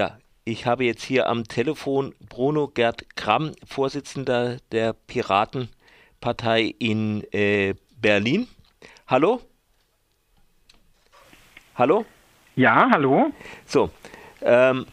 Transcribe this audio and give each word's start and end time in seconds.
Ja, 0.00 0.16
ich 0.46 0.64
habe 0.64 0.84
jetzt 0.84 1.02
hier 1.02 1.28
am 1.28 1.44
Telefon 1.44 2.14
Bruno 2.26 2.68
Gerd 2.68 3.16
Kramm, 3.16 3.52
Vorsitzender 3.66 4.56
der 4.72 4.94
Piratenpartei 4.94 6.74
in 6.78 7.22
äh, 7.34 7.74
Berlin. 8.00 8.48
Hallo? 9.06 9.42
Hallo? 11.74 12.06
Ja, 12.56 12.88
hallo? 12.90 13.30
So, 13.66 13.90
ähm, 14.40 14.86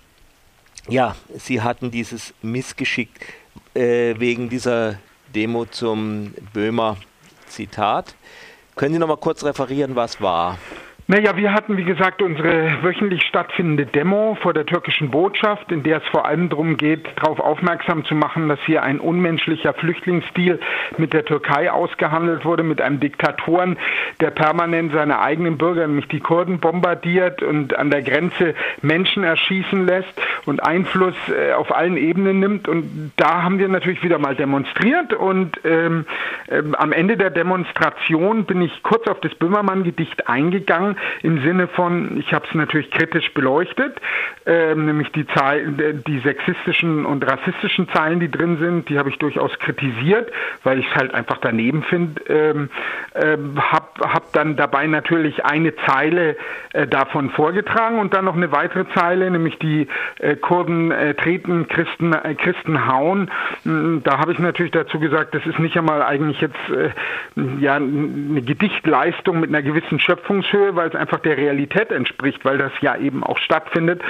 ja, 0.90 1.16
Sie 1.38 1.62
hatten 1.62 1.90
dieses 1.90 2.34
Missgeschick 2.42 3.34
äh, 3.76 4.14
wegen 4.20 4.50
dieser 4.50 5.00
Demo 5.34 5.64
zum 5.68 6.34
Böhmer 6.52 6.98
Zitat. 7.48 8.14
Können 8.76 8.96
Sie 8.96 9.00
noch 9.00 9.08
mal 9.08 9.16
kurz 9.16 9.46
referieren, 9.46 9.96
was 9.96 10.20
war? 10.20 10.58
Naja, 11.10 11.38
wir 11.38 11.54
hatten, 11.54 11.78
wie 11.78 11.86
gesagt, 11.86 12.22
unsere 12.22 12.84
wöchentlich 12.84 13.24
stattfindende 13.24 13.86
Demo 13.86 14.38
vor 14.42 14.54
der 14.54 14.66
türkischen 14.66 15.10
Botschaft, 15.10 15.72
in 15.72 15.82
der 15.82 16.00
es 16.00 16.08
vor 16.12 16.26
allem 16.26 16.50
darum 16.50 16.76
geht, 16.76 17.08
darauf 17.16 17.40
aufmerksam 17.40 18.04
zu 18.04 18.14
machen, 18.14 18.50
dass 18.50 18.60
hier 18.66 18.84
ein 18.84 19.00
unmenschlicher 19.00 19.74
Flüchtlingsstil 19.74 20.60
mit 20.98 21.14
der 21.14 21.24
Türkei 21.24 21.72
ausgehandelt 21.72 22.44
wurde, 22.44 22.64
mit 22.64 22.82
einem 22.82 23.00
Diktatoren, 23.00 23.78
der 24.20 24.32
permanent 24.32 24.92
seine 24.92 25.22
eigenen 25.22 25.58
Bürger, 25.58 25.88
nämlich 25.88 26.10
die 26.10 26.20
Kurden, 26.20 26.60
bombardiert 26.60 27.42
und 27.42 27.74
an 27.80 27.90
der 27.90 28.02
Grenze 28.02 28.54
Menschen 28.82 29.24
erschießen 29.24 29.86
lässt 29.86 30.12
und 30.46 30.62
Einfluss 30.62 31.16
äh, 31.30 31.54
auf 31.54 31.74
allen 31.74 31.96
Ebenen 31.96 32.42
nimmt. 32.42 32.68
Und 32.68 33.14
da 33.16 33.44
haben 33.44 33.60
wir 33.60 33.70
natürlich 33.70 34.04
wieder 34.04 34.20
mal 34.20 34.36
demonstriert 34.36 35.14
und 35.14 35.58
ähm, 35.64 36.06
äh, 36.48 36.62
am 36.74 36.92
Ende 36.92 37.16
der 37.16 37.30
Demonstration 37.30 38.44
bin 38.44 38.62
ich 38.62 38.84
kurz 38.84 39.08
auf 39.08 39.22
das 39.22 39.34
Böhmermann-Gedicht 39.36 40.28
eingegangen 40.28 40.97
im 41.24 41.42
Sinne 41.42 41.68
von, 41.68 42.18
ich 42.20 42.34
habe 42.34 42.46
es 42.48 42.56
natürlich 42.56 42.92
kritisch 42.92 43.34
beleuchtet, 43.34 44.00
äh, 44.46 44.76
nämlich 44.76 45.12
die, 45.12 45.28
Zeilen, 45.28 46.04
die 46.06 46.20
sexistischen 46.20 47.06
und 47.06 47.26
rassistischen 47.26 47.90
Zeilen, 47.90 48.20
die 48.20 48.32
drin 48.32 48.58
sind, 48.60 48.90
die 48.90 48.98
habe 48.98 49.10
ich 49.10 49.18
durchaus 49.18 49.58
kritisiert, 49.60 50.32
weil 50.64 50.80
ich 50.80 50.88
es 50.90 50.96
halt 50.96 51.14
einfach 51.14 51.38
daneben 51.38 51.84
finde. 51.84 52.22
Ähm, 52.28 52.70
äh, 53.14 53.38
habe 53.58 53.88
hab 54.14 54.34
dann 54.34 54.56
dabei 54.56 54.88
natürlich 54.88 55.44
eine 55.46 55.76
Zeile 55.86 56.38
äh, 56.74 56.88
davon 56.88 57.30
vorgetragen 57.32 58.00
und 58.00 58.14
dann 58.14 58.26
noch 58.26 58.36
eine 58.36 58.52
weitere 58.52 58.86
Zeile, 58.94 59.30
nämlich 59.30 59.58
die 59.60 59.88
äh, 60.20 60.36
Kurden 60.36 60.92
äh, 60.92 61.14
treten, 61.16 61.68
Christen, 61.68 62.14
äh, 62.14 62.36
Christen 62.36 62.88
hauen. 62.88 63.32
Hm, 63.64 64.02
da 64.04 64.20
habe 64.20 64.32
ich 64.32 64.40
natürlich 64.40 64.72
dazu 64.72 65.00
gesagt, 65.00 65.34
das 65.36 65.46
ist 65.46 65.60
nicht 65.60 65.78
einmal 65.78 66.02
eigentlich 66.02 66.42
jetzt 66.42 66.56
ja 67.60 67.76
eine 67.76 68.42
Gedichtleistung 68.42 69.40
mit 69.40 69.50
einer 69.50 69.62
gewissen 69.62 70.00
Schöpfungshöhe, 70.00 70.76
weil 70.76 70.87
es 70.88 70.96
einfach 70.96 71.20
der 71.20 71.38
Realität 71.38 71.92
entspricht, 71.92 72.44
weil 72.46 72.58
das 72.58 72.72
ja 72.82 72.96
eben 72.96 73.24
auch 73.24 73.38
stattfindet. 73.38 74.02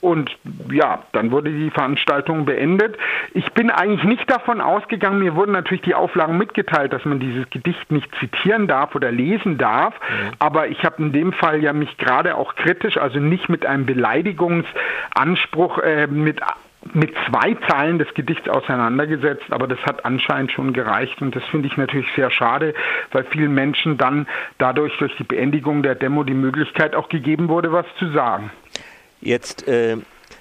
Und 0.00 0.36
ja, 0.70 1.02
dann 1.12 1.30
wurde 1.30 1.50
die 1.50 1.70
Veranstaltung 1.70 2.44
beendet. 2.44 2.96
Ich 3.34 3.52
bin 3.52 3.70
eigentlich 3.70 4.04
nicht 4.04 4.30
davon 4.30 4.60
ausgegangen, 4.60 5.18
mir 5.18 5.34
wurden 5.34 5.52
natürlich 5.52 5.82
die 5.82 5.94
Auflagen 5.94 6.38
mitgeteilt, 6.38 6.92
dass 6.92 7.04
man 7.04 7.20
dieses 7.20 7.48
Gedicht 7.50 7.90
nicht 7.90 8.08
zitieren 8.20 8.66
darf 8.66 8.94
oder 8.94 9.10
lesen 9.10 9.58
darf. 9.58 9.94
Mhm. 9.94 10.32
Aber 10.38 10.68
ich 10.68 10.84
habe 10.84 11.02
in 11.02 11.12
dem 11.12 11.32
Fall 11.32 11.62
ja 11.62 11.72
mich 11.72 11.96
gerade 11.98 12.36
auch 12.36 12.54
kritisch, 12.54 12.96
also 12.96 13.18
nicht 13.18 13.48
mit 13.48 13.66
einem 13.66 13.86
Beleidigungsanspruch, 13.86 15.78
äh, 15.78 16.06
mit 16.06 16.40
mit 16.94 17.14
zwei 17.28 17.56
Zeilen 17.68 17.98
des 17.98 18.12
Gedichts 18.14 18.48
auseinandergesetzt, 18.48 19.44
aber 19.50 19.66
das 19.66 19.78
hat 19.80 20.04
anscheinend 20.04 20.52
schon 20.52 20.72
gereicht 20.72 21.20
und 21.20 21.34
das 21.34 21.44
finde 21.44 21.68
ich 21.68 21.76
natürlich 21.76 22.08
sehr 22.14 22.30
schade, 22.30 22.74
weil 23.12 23.24
vielen 23.24 23.54
Menschen 23.54 23.98
dann 23.98 24.26
dadurch 24.58 24.96
durch 24.98 25.14
die 25.16 25.24
Beendigung 25.24 25.82
der 25.82 25.94
Demo 25.94 26.24
die 26.24 26.34
Möglichkeit 26.34 26.94
auch 26.94 27.08
gegeben 27.08 27.48
wurde, 27.48 27.72
was 27.72 27.86
zu 27.98 28.10
sagen. 28.12 28.50
Jetzt 29.20 29.66
äh 29.68 29.96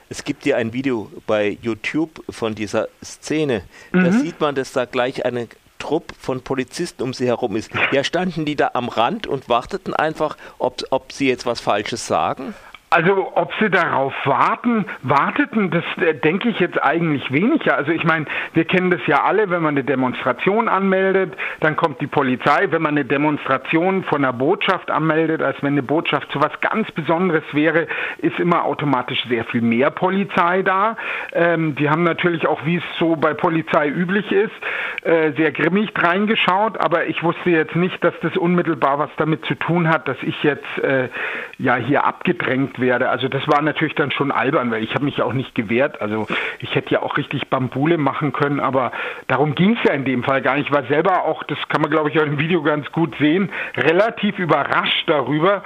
es 0.07 0.23
gibt 0.23 0.45
ja 0.45 0.57
ein 0.57 0.71
Video 0.73 1.11
bei 1.25 1.57
YouTube 1.61 2.23
von 2.29 2.53
dieser 2.53 2.87
Szene. 3.03 3.63
Mhm. 3.91 4.03
Da 4.03 4.11
sieht 4.11 4.39
man, 4.39 4.55
dass 4.55 4.71
da 4.71 4.85
gleich 4.85 5.25
eine 5.25 5.47
Trupp 5.79 6.13
von 6.19 6.41
Polizisten 6.41 7.03
um 7.03 7.13
sie 7.13 7.27
herum 7.27 7.55
ist. 7.55 7.71
Ja, 7.91 8.03
standen 8.03 8.45
die 8.45 8.55
da 8.55 8.71
am 8.73 8.87
Rand 8.87 9.27
und 9.27 9.49
warteten 9.49 9.93
einfach, 9.93 10.37
ob, 10.57 10.81
ob 10.89 11.11
sie 11.11 11.27
jetzt 11.27 11.45
was 11.45 11.59
Falsches 11.59 12.07
sagen? 12.07 12.53
Also 12.95 13.33
ob 13.35 13.51
sie 13.59 13.69
darauf 13.69 14.13
warten, 14.23 14.85
warteten, 15.01 15.69
das 15.69 15.83
äh, 15.97 16.13
denke 16.13 16.47
ich 16.47 16.61
jetzt 16.61 16.81
eigentlich 16.81 17.29
weniger. 17.29 17.75
Also 17.75 17.91
ich 17.91 18.05
meine, 18.05 18.25
wir 18.53 18.63
kennen 18.63 18.89
das 18.89 19.01
ja 19.05 19.25
alle, 19.25 19.49
wenn 19.49 19.61
man 19.61 19.73
eine 19.73 19.83
Demonstration 19.83 20.69
anmeldet, 20.69 21.33
dann 21.59 21.75
kommt 21.75 21.99
die 21.99 22.07
Polizei. 22.07 22.67
Wenn 22.69 22.81
man 22.81 22.91
eine 22.91 23.03
Demonstration 23.03 24.05
von 24.05 24.23
einer 24.23 24.31
Botschaft 24.31 24.89
anmeldet, 24.91 25.41
als 25.41 25.61
wenn 25.61 25.73
eine 25.73 25.83
Botschaft 25.83 26.31
zu 26.31 26.39
was 26.39 26.57
ganz 26.61 26.89
Besonderes 26.91 27.43
wäre, 27.51 27.87
ist 28.19 28.39
immer 28.39 28.63
automatisch 28.63 29.25
sehr 29.27 29.43
viel 29.43 29.61
mehr 29.61 29.89
Polizei 29.89 30.61
da. 30.61 30.95
Ähm, 31.33 31.75
die 31.75 31.89
haben 31.89 32.05
natürlich 32.05 32.47
auch, 32.47 32.65
wie 32.65 32.77
es 32.77 32.83
so 32.97 33.17
bei 33.17 33.33
Polizei 33.33 33.89
üblich 33.89 34.31
ist, 34.31 34.53
äh, 35.01 35.33
sehr 35.33 35.51
grimmig 35.51 35.91
reingeschaut, 35.97 36.79
aber 36.79 37.07
ich 37.07 37.21
wusste 37.23 37.49
jetzt 37.49 37.75
nicht, 37.75 38.01
dass 38.05 38.13
das 38.21 38.37
unmittelbar 38.37 38.99
was 38.99 39.09
damit 39.17 39.43
zu 39.43 39.55
tun 39.55 39.89
hat, 39.89 40.07
dass 40.07 40.17
ich 40.21 40.41
jetzt 40.43 40.77
äh, 40.81 41.09
ja 41.57 41.75
hier 41.75 42.05
abgedrängt 42.05 42.79
werde 42.79 42.84
werde. 42.85 43.09
Also 43.09 43.27
das 43.27 43.41
war 43.47 43.61
natürlich 43.61 43.95
dann 43.95 44.11
schon 44.11 44.31
albern, 44.31 44.69
weil 44.69 44.83
ich 44.83 44.93
habe 44.93 45.05
mich 45.05 45.21
auch 45.21 45.33
nicht 45.33 45.55
gewehrt. 45.55 46.01
Also 46.01 46.27
ich 46.59 46.75
hätte 46.75 46.91
ja 46.91 47.01
auch 47.01 47.17
richtig 47.17 47.49
Bambule 47.49 47.97
machen 47.97 48.31
können, 48.31 48.59
aber 48.59 48.91
darum 49.27 49.55
ging 49.55 49.75
es 49.75 49.83
ja 49.83 49.93
in 49.93 50.05
dem 50.05 50.23
Fall 50.23 50.41
gar 50.41 50.55
nicht. 50.55 50.67
Ich 50.67 50.73
war 50.75 50.83
selber 50.83 51.25
auch, 51.25 51.43
das 51.43 51.57
kann 51.67 51.81
man 51.81 51.89
glaube 51.89 52.09
ich 52.09 52.19
auch 52.19 52.25
im 52.25 52.39
Video 52.39 52.61
ganz 52.61 52.91
gut 52.91 53.15
sehen, 53.19 53.49
relativ 53.75 54.37
überrascht 54.39 55.03
darüber. 55.07 55.63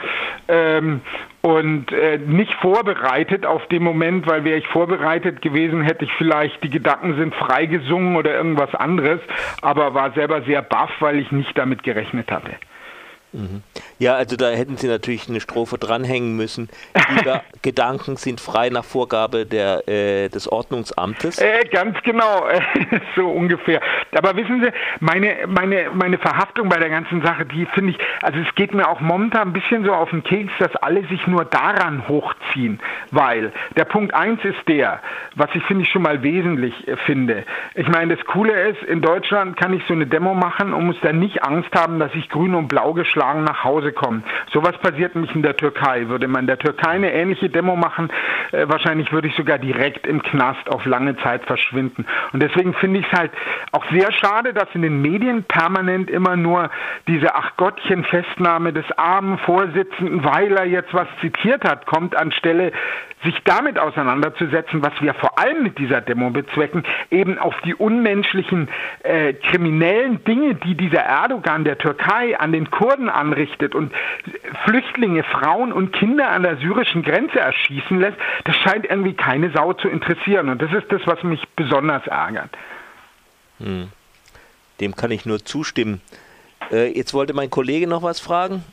Ähm, 0.47 1.01
und 1.41 1.91
äh, 1.93 2.17
nicht 2.17 2.53
vorbereitet 2.55 3.45
auf 3.45 3.65
dem 3.67 3.83
Moment, 3.83 4.27
weil 4.27 4.43
wäre 4.43 4.57
ich 4.57 4.67
vorbereitet 4.67 5.41
gewesen, 5.41 5.83
hätte 5.83 6.03
ich 6.03 6.11
vielleicht 6.17 6.61
die 6.63 6.69
Gedanken 6.69 7.15
sind 7.15 7.33
frei 7.33 7.65
gesungen 7.65 8.17
oder 8.17 8.33
irgendwas 8.33 8.75
anderes, 8.75 9.21
aber 9.61 9.93
war 9.93 10.11
selber 10.11 10.41
sehr 10.41 10.61
baff, 10.61 10.91
weil 10.99 11.17
ich 11.17 11.31
nicht 11.31 11.57
damit 11.57 11.83
gerechnet 11.83 12.29
hatte. 12.31 12.51
Mhm. 13.31 13.61
Ja, 13.99 14.15
also 14.15 14.35
da 14.35 14.49
hätten 14.49 14.77
Sie 14.77 14.87
natürlich 14.87 15.29
eine 15.29 15.39
Strophe 15.39 15.77
dranhängen 15.77 16.35
müssen. 16.35 16.69
Die 16.95 17.39
Gedanken 17.61 18.17
sind 18.17 18.41
frei 18.41 18.69
nach 18.69 18.83
Vorgabe 18.83 19.45
der, 19.45 19.87
äh, 19.87 20.29
des 20.29 20.51
Ordnungsamtes. 20.51 21.37
Äh, 21.37 21.65
ganz 21.71 21.97
genau, 22.03 22.47
so 23.15 23.27
ungefähr. 23.27 23.81
Aber 24.15 24.35
wissen 24.35 24.61
Sie, 24.63 24.71
meine, 24.99 25.47
meine, 25.47 25.91
meine 25.93 26.17
Verhaftung 26.17 26.69
bei 26.69 26.77
der 26.77 26.89
ganzen 26.89 27.21
Sache, 27.21 27.45
die 27.45 27.65
finde 27.67 27.91
ich, 27.91 27.97
also 28.21 28.39
es 28.39 28.55
geht 28.55 28.73
mir 28.73 28.87
auch 28.87 28.99
momentan 28.99 29.49
ein 29.49 29.53
bisschen 29.53 29.85
so 29.85 29.93
auf 29.93 30.09
den 30.09 30.23
Keks, 30.23 30.51
dass 30.59 30.75
alle 30.77 31.05
sich 31.07 31.27
nur 31.27 31.45
daran 31.45 32.07
hochziehen, 32.07 32.79
weil 33.11 33.51
der 33.75 33.85
Punkt 33.85 34.13
eins 34.13 34.43
ist 34.43 34.67
der, 34.67 35.01
was 35.35 35.49
ich 35.53 35.63
finde 35.63 35.83
ich 35.83 35.89
schon 35.89 36.01
mal 36.01 36.23
wesentlich 36.23 36.87
äh, 36.87 36.97
finde. 37.05 37.43
Ich 37.75 37.87
meine, 37.87 38.15
das 38.15 38.25
Coole 38.25 38.69
ist, 38.69 38.83
in 38.83 39.01
Deutschland 39.01 39.57
kann 39.57 39.73
ich 39.73 39.83
so 39.87 39.93
eine 39.93 40.05
Demo 40.05 40.33
machen 40.33 40.73
und 40.73 40.85
muss 40.85 40.99
dann 41.01 41.19
nicht 41.19 41.43
Angst 41.43 41.73
haben, 41.75 41.99
dass 41.99 42.13
ich 42.15 42.29
grün 42.29 42.55
und 42.55 42.67
blau 42.67 42.93
geschlagen 42.93 43.43
nach 43.43 43.63
Hause 43.63 43.91
kommen. 43.91 44.23
Sowas 44.51 44.77
passiert 44.77 45.15
nicht 45.15 45.35
in 45.35 45.41
der 45.41 45.57
Türkei. 45.57 46.07
Würde 46.07 46.27
man 46.27 46.41
in 46.41 46.47
der 46.47 46.59
Türkei 46.59 46.91
eine 46.91 47.13
ähnliche 47.13 47.49
Demo 47.49 47.75
machen, 47.75 48.09
äh, 48.51 48.67
wahrscheinlich 48.67 49.11
würde 49.11 49.27
ich 49.27 49.35
sogar 49.35 49.57
direkt 49.57 50.07
im 50.07 50.21
Knast 50.21 50.69
auf 50.69 50.85
lange 50.85 51.17
Zeit 51.17 51.45
verschwinden. 51.45 52.05
Und 52.33 52.41
deswegen 52.41 52.73
finde 52.73 52.99
ich 52.99 53.05
es 53.11 53.17
halt 53.17 53.31
auch 53.71 53.85
sehr 53.91 54.11
schade, 54.11 54.53
dass 54.53 54.67
in 54.73 54.81
den 54.81 55.01
Medien 55.01 55.43
permanent 55.43 56.09
immer 56.09 56.35
nur 56.35 56.69
diese 57.07 57.35
Ach 57.35 57.55
Gottchen 57.57 58.03
Festnahme 58.03 58.73
des 58.73 58.85
armen 58.97 59.37
Vorsitzenden, 59.39 60.23
weil 60.23 60.51
er 60.53 60.65
jetzt 60.65 60.93
was 60.93 61.07
zitiert 61.21 61.63
hat, 61.63 61.85
kommt 61.85 62.15
anstelle 62.15 62.71
sich 63.23 63.35
damit 63.43 63.77
auseinanderzusetzen, 63.77 64.81
was 64.81 64.93
wir 65.01 65.13
vor 65.13 65.37
allem 65.37 65.63
mit 65.63 65.77
dieser 65.77 65.99
Demo 66.01 66.29
bezwecken, 66.29 66.83
eben 67.11 67.37
auf 67.37 67.53
die 67.65 67.75
unmenschlichen 67.75 68.69
äh, 69.03 69.33
kriminellen 69.33 70.23
Dinge, 70.23 70.55
die 70.55 70.75
dieser 70.75 71.01
Erdogan 71.01 71.65
der 71.65 71.77
Türkei 71.77 72.39
an 72.39 72.51
den 72.53 72.71
Kurden 72.71 73.09
anrichtet 73.09 73.75
und 73.75 73.93
Flüchtlinge, 74.63 75.23
Frauen 75.23 75.73
und 75.73 75.91
Kinder 75.91 76.29
an 76.29 76.43
der 76.43 76.57
syrischen 76.57 77.03
Grenze 77.03 77.39
erschießen 77.39 77.99
lässt, 77.99 78.17
das 78.45 78.55
scheint 78.57 78.85
irgendwie 78.85 79.13
keine 79.13 79.51
Sau 79.51 79.73
zu 79.73 79.89
interessieren. 79.89 80.49
Und 80.49 80.61
das 80.61 80.71
ist 80.71 80.89
das, 80.89 81.01
was 81.05 81.21
mich 81.23 81.41
besonders 81.55 82.07
ärgert. 82.07 82.51
Hm. 83.59 83.89
Dem 84.79 84.95
kann 84.95 85.11
ich 85.11 85.25
nur 85.25 85.43
zustimmen. 85.43 86.01
Äh, 86.71 86.95
jetzt 86.95 87.13
wollte 87.13 87.33
mein 87.33 87.49
Kollege 87.49 87.87
noch 87.87 88.03
was 88.03 88.21
fragen. 88.21 88.63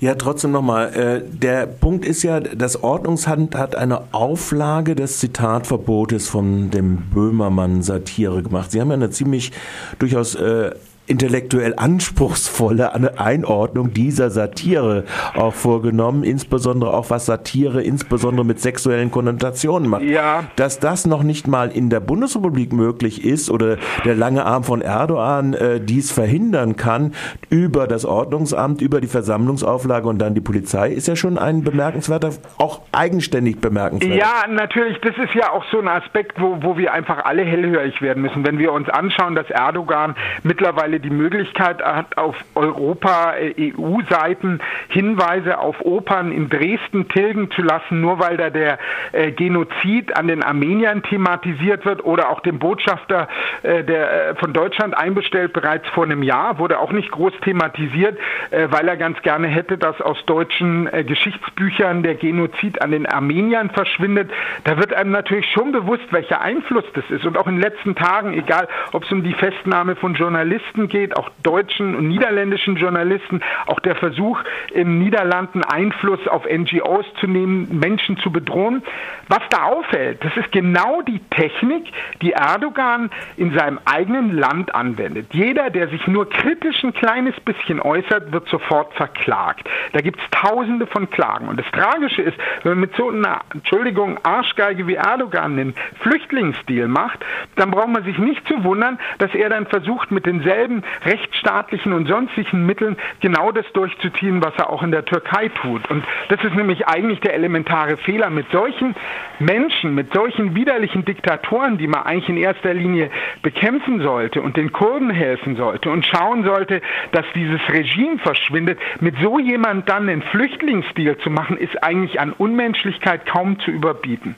Ja, 0.00 0.14
trotzdem 0.14 0.50
nochmal. 0.50 0.92
Äh, 0.94 1.22
der 1.24 1.66
Punkt 1.66 2.04
ist 2.04 2.22
ja, 2.22 2.40
das 2.40 2.82
Ordnungsamt 2.82 3.56
hat 3.56 3.76
eine 3.76 4.02
Auflage 4.12 4.94
des 4.94 5.18
Zitatverbotes 5.18 6.28
von 6.28 6.70
dem 6.70 7.10
Böhmermann 7.10 7.82
Satire 7.82 8.42
gemacht. 8.42 8.72
Sie 8.72 8.80
haben 8.80 8.88
ja 8.88 8.94
eine 8.94 9.10
ziemlich 9.10 9.52
durchaus 9.98 10.34
äh, 10.34 10.72
intellektuell 11.06 11.74
anspruchsvolle 11.76 13.18
Einordnung 13.18 13.92
dieser 13.92 14.30
Satire 14.30 15.04
auch 15.34 15.52
vorgenommen, 15.52 16.24
insbesondere 16.24 16.94
auch 16.94 17.10
was 17.10 17.26
Satire 17.26 17.82
insbesondere 17.82 18.46
mit 18.46 18.60
sexuellen 18.60 19.10
Konnotationen 19.10 19.88
macht. 19.88 20.02
Ja. 20.02 20.44
Dass 20.56 20.80
das 20.80 21.06
noch 21.06 21.22
nicht 21.22 21.46
mal 21.46 21.70
in 21.70 21.90
der 21.90 22.00
Bundesrepublik 22.00 22.72
möglich 22.72 23.24
ist 23.24 23.50
oder 23.50 23.76
der 24.04 24.14
lange 24.14 24.46
Arm 24.46 24.64
von 24.64 24.80
Erdogan 24.80 25.52
äh, 25.52 25.80
dies 25.80 26.10
verhindern 26.10 26.76
kann 26.76 27.12
über 27.50 27.86
das 27.86 28.04
Ordnungsamt, 28.04 28.80
über 28.80 29.00
die 29.00 29.08
Versammlungsauflage 29.08 30.08
und 30.08 30.18
dann 30.18 30.34
die 30.34 30.40
Polizei, 30.40 30.90
ist 30.90 31.08
ja 31.08 31.16
schon 31.16 31.36
ein 31.36 31.64
bemerkenswerter, 31.64 32.30
auch 32.58 32.80
eigenständig 32.92 33.60
bemerkenswerter. 33.60 34.16
Ja, 34.16 34.46
natürlich, 34.48 34.98
das 35.00 35.16
ist 35.18 35.34
ja 35.34 35.50
auch 35.52 35.64
so 35.70 35.78
ein 35.80 35.88
Aspekt, 35.88 36.40
wo, 36.40 36.62
wo 36.62 36.78
wir 36.78 36.92
einfach 36.92 37.24
alle 37.24 37.42
hellhörig 37.42 38.00
werden 38.00 38.22
müssen. 38.22 38.46
Wenn 38.46 38.58
wir 38.58 38.72
uns 38.72 38.88
anschauen, 38.88 39.34
dass 39.34 39.50
Erdogan 39.50 40.14
mittlerweile 40.42 40.93
mittlerweile 40.94 41.00
die 41.00 41.10
Möglichkeit 41.10 41.82
hat, 41.82 42.16
auf 42.16 42.36
Europa-EU-Seiten 42.54 44.60
Hinweise 44.88 45.58
auf 45.58 45.80
Opern 45.80 46.32
in 46.32 46.48
Dresden 46.48 47.08
tilgen 47.08 47.50
zu 47.52 47.62
lassen, 47.62 48.00
nur 48.00 48.18
weil 48.18 48.36
da 48.36 48.50
der 48.50 48.78
äh, 49.12 49.32
Genozid 49.32 50.16
an 50.16 50.28
den 50.28 50.42
Armeniern 50.42 51.02
thematisiert 51.02 51.84
wird 51.84 52.04
oder 52.04 52.30
auch 52.30 52.40
dem 52.40 52.58
Botschafter 52.58 53.28
äh, 53.62 53.84
der, 53.84 54.30
äh, 54.30 54.34
von 54.36 54.52
Deutschland 54.52 54.96
einbestellt 54.96 55.52
bereits 55.52 55.88
vor 55.88 56.04
einem 56.04 56.22
Jahr, 56.22 56.58
wurde 56.58 56.78
auch 56.78 56.92
nicht 56.92 57.10
groß 57.10 57.32
thematisiert, 57.42 58.18
weil 58.50 58.88
er 58.88 58.96
ganz 58.96 59.20
gerne 59.22 59.48
hätte, 59.48 59.78
dass 59.78 60.00
aus 60.00 60.24
deutschen 60.26 60.88
Geschichtsbüchern 61.06 62.02
der 62.02 62.14
Genozid 62.14 62.80
an 62.82 62.90
den 62.90 63.06
Armeniern 63.06 63.70
verschwindet. 63.70 64.30
Da 64.64 64.78
wird 64.78 64.92
einem 64.92 65.10
natürlich 65.10 65.50
schon 65.52 65.72
bewusst, 65.72 66.04
welcher 66.10 66.40
Einfluss 66.40 66.84
das 66.94 67.04
ist. 67.10 67.24
Und 67.24 67.36
auch 67.36 67.46
in 67.46 67.54
den 67.54 67.62
letzten 67.62 67.94
Tagen, 67.94 68.34
egal 68.34 68.68
ob 68.92 69.04
es 69.04 69.12
um 69.12 69.22
die 69.22 69.32
Festnahme 69.32 69.96
von 69.96 70.14
Journalisten 70.14 70.83
Journalisten 70.84 70.88
geht, 70.88 71.16
auch 71.16 71.30
deutschen 71.42 71.94
und 71.94 72.08
niederländischen 72.08 72.76
Journalisten, 72.76 73.40
auch 73.66 73.80
der 73.80 73.96
Versuch, 73.96 74.38
in 74.72 74.98
Niederlanden 74.98 75.62
Einfluss 75.64 76.26
auf 76.28 76.44
NGOs 76.44 77.06
zu 77.20 77.26
nehmen, 77.26 77.78
Menschen 77.78 78.16
zu 78.18 78.30
bedrohen. 78.30 78.82
Was 79.28 79.40
da 79.50 79.64
auffällt, 79.64 80.22
das 80.24 80.36
ist 80.36 80.52
genau 80.52 81.02
die 81.02 81.20
Technik, 81.30 81.86
die 82.22 82.32
Erdogan 82.32 83.10
in 83.36 83.56
seinem 83.56 83.78
eigenen 83.84 84.36
Land 84.36 84.74
anwendet. 84.74 85.28
Jeder, 85.32 85.70
der 85.70 85.88
sich 85.88 86.06
nur 86.06 86.28
kritisch 86.28 86.82
ein 86.84 86.92
kleines 86.92 87.38
bisschen 87.40 87.80
äußert, 87.80 88.32
wird 88.32 88.48
sofort 88.48 88.92
verklagt. 88.94 89.68
Da 89.92 90.00
gibt 90.00 90.20
es 90.20 90.30
tausende 90.30 90.86
von 90.86 91.08
Klagen. 91.10 91.48
Und 91.48 91.58
das 91.58 91.66
Tragische 91.72 92.22
ist, 92.22 92.36
wenn 92.62 92.72
man 92.72 92.80
mit 92.80 92.96
so 92.96 93.10
einer, 93.10 93.40
Entschuldigung, 93.52 94.18
Arschgeige 94.22 94.86
wie 94.86 94.94
Erdogan 94.94 95.52
einen 95.52 95.74
Flüchtlingsdeal 96.00 96.88
macht, 96.88 97.24
dann 97.56 97.70
braucht 97.70 97.88
man 97.88 98.04
sich 98.04 98.18
nicht 98.18 98.46
zu 98.46 98.62
wundern, 98.64 98.98
dass 99.18 99.34
er 99.34 99.48
dann 99.48 99.66
versucht, 99.66 100.10
mit 100.10 100.26
denselben 100.26 100.73
denselben 100.74 100.82
rechtsstaatlichen 101.04 101.92
und 101.92 102.08
sonstigen 102.08 102.66
Mitteln 102.66 102.96
genau 103.20 103.52
das 103.52 103.66
durchzuziehen, 103.72 104.42
was 104.42 104.54
er 104.56 104.70
auch 104.70 104.82
in 104.82 104.90
der 104.90 105.04
Türkei 105.04 105.48
tut. 105.48 105.88
Und 105.90 106.04
das 106.28 106.42
ist 106.42 106.54
nämlich 106.54 106.86
eigentlich 106.86 107.20
der 107.20 107.34
elementare 107.34 107.96
Fehler. 107.96 108.30
Mit 108.30 108.50
solchen 108.50 108.94
Menschen, 109.38 109.94
mit 109.94 110.12
solchen 110.12 110.54
widerlichen 110.54 111.04
Diktatoren, 111.04 111.78
die 111.78 111.86
man 111.86 112.02
eigentlich 112.04 112.28
in 112.28 112.36
erster 112.36 112.74
Linie 112.74 113.10
bekämpfen 113.42 114.00
sollte 114.00 114.42
und 114.42 114.56
den 114.56 114.72
Kurden 114.72 115.10
helfen 115.10 115.56
sollte 115.56 115.90
und 115.90 116.06
schauen 116.06 116.44
sollte, 116.44 116.80
dass 117.12 117.24
dieses 117.34 117.60
Regime 117.68 118.18
verschwindet, 118.18 118.78
mit 119.00 119.14
so 119.22 119.38
jemand 119.38 119.88
dann 119.88 120.08
einen 120.08 120.22
Flüchtlingsdeal 120.22 121.18
zu 121.18 121.30
machen, 121.30 121.56
ist 121.56 121.82
eigentlich 121.82 122.20
an 122.20 122.32
Unmenschlichkeit 122.32 123.26
kaum 123.26 123.58
zu 123.60 123.70
überbieten. 123.70 124.36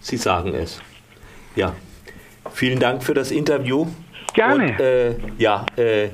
Sie 0.00 0.16
sagen 0.16 0.54
es. 0.54 0.80
Ja. 1.56 1.74
Vielen 2.52 2.80
Dank 2.80 3.02
für 3.02 3.14
das 3.14 3.30
Interview. 3.30 3.86
Gerne. 4.34 4.72
Und, 4.72 4.80
äh, 4.80 5.14
ja, 5.38 5.66
äh, 5.76 6.08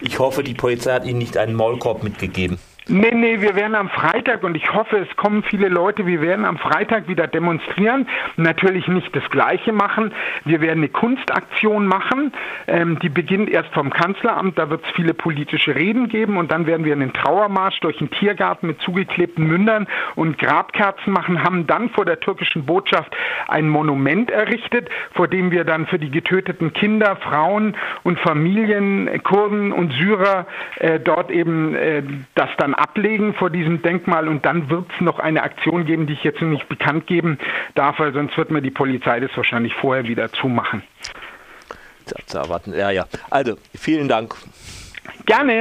ich 0.00 0.18
hoffe, 0.18 0.42
die 0.42 0.54
Polizei 0.54 0.92
hat 0.92 1.04
Ihnen 1.04 1.18
nicht 1.18 1.36
einen 1.36 1.54
Maulkorb 1.54 2.02
mitgegeben. 2.02 2.58
Nee, 2.88 3.10
nee, 3.12 3.40
wir 3.40 3.56
werden 3.56 3.74
am 3.74 3.88
Freitag 3.88 4.44
und 4.44 4.56
ich 4.56 4.72
hoffe, 4.72 4.98
es 4.98 5.16
kommen 5.16 5.42
viele 5.42 5.66
Leute, 5.66 6.06
wir 6.06 6.20
werden 6.20 6.44
am 6.44 6.56
Freitag 6.56 7.08
wieder 7.08 7.26
demonstrieren. 7.26 8.06
Natürlich 8.36 8.86
nicht 8.86 9.14
das 9.16 9.28
Gleiche 9.30 9.72
machen. 9.72 10.14
Wir 10.44 10.60
werden 10.60 10.78
eine 10.78 10.88
Kunstaktion 10.88 11.88
machen. 11.88 12.32
Ähm, 12.68 13.00
die 13.00 13.08
beginnt 13.08 13.50
erst 13.50 13.70
vom 13.74 13.90
Kanzleramt, 13.90 14.56
da 14.56 14.70
wird 14.70 14.84
es 14.84 14.90
viele 14.92 15.14
politische 15.14 15.74
Reden 15.74 16.08
geben 16.08 16.36
und 16.36 16.52
dann 16.52 16.68
werden 16.68 16.86
wir 16.86 16.92
einen 16.92 17.12
Trauermarsch 17.12 17.80
durch 17.80 17.98
den 17.98 18.08
Tiergarten 18.08 18.68
mit 18.68 18.80
zugeklebten 18.82 19.44
Mündern 19.44 19.88
und 20.14 20.38
Grabkerzen 20.38 21.12
machen, 21.12 21.42
haben 21.42 21.66
dann 21.66 21.90
vor 21.90 22.04
der 22.04 22.20
türkischen 22.20 22.66
Botschaft 22.66 23.16
ein 23.48 23.68
Monument 23.68 24.30
errichtet, 24.30 24.90
vor 25.12 25.26
dem 25.26 25.50
wir 25.50 25.64
dann 25.64 25.88
für 25.88 25.98
die 25.98 26.12
getöteten 26.12 26.72
Kinder, 26.72 27.16
Frauen 27.16 27.76
und 28.04 28.20
Familien, 28.20 29.10
Kurden 29.24 29.72
und 29.72 29.92
Syrer 29.94 30.46
äh, 30.76 31.00
dort 31.00 31.32
eben 31.32 31.74
äh, 31.74 32.04
das 32.36 32.50
dann 32.58 32.75
ablegen 32.76 33.34
vor 33.34 33.50
diesem 33.50 33.82
Denkmal 33.82 34.28
und 34.28 34.44
dann 34.44 34.70
wird 34.70 34.86
es 34.94 35.00
noch 35.00 35.18
eine 35.18 35.42
Aktion 35.42 35.86
geben, 35.86 36.06
die 36.06 36.12
ich 36.12 36.24
jetzt 36.24 36.42
nicht 36.42 36.68
bekannt 36.68 37.06
geben 37.06 37.38
darf, 37.74 37.98
weil 37.98 38.12
sonst 38.12 38.36
wird 38.36 38.50
mir 38.50 38.62
die 38.62 38.70
Polizei 38.70 39.20
das 39.20 39.30
wahrscheinlich 39.36 39.74
vorher 39.74 40.06
wieder 40.06 40.32
zumachen. 40.32 40.82
Zu 42.26 42.38
erwarten. 42.38 42.72
Ja, 42.72 42.90
ja. 42.90 43.06
Also, 43.30 43.56
vielen 43.74 44.08
Dank. 44.08 44.34
Gerne. 45.24 45.54